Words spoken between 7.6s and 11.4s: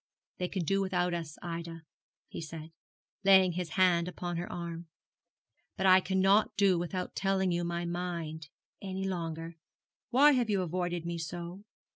my mind any longer. Why have you avoided me